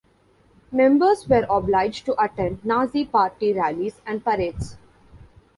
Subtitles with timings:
[0.71, 4.75] Members were obliged to attend Nazi party rallies and parades.